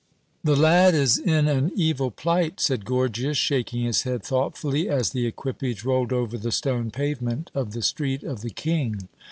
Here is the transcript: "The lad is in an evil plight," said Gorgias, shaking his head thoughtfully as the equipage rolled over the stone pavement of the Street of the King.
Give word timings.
"The 0.43 0.55
lad 0.55 0.95
is 0.95 1.19
in 1.19 1.47
an 1.47 1.71
evil 1.75 2.09
plight," 2.09 2.59
said 2.59 2.85
Gorgias, 2.85 3.37
shaking 3.37 3.83
his 3.83 4.01
head 4.01 4.23
thoughtfully 4.23 4.89
as 4.89 5.11
the 5.11 5.27
equipage 5.27 5.85
rolled 5.85 6.11
over 6.11 6.39
the 6.39 6.51
stone 6.51 6.89
pavement 6.89 7.51
of 7.53 7.73
the 7.73 7.83
Street 7.83 8.23
of 8.23 8.41
the 8.41 8.49
King. 8.49 9.09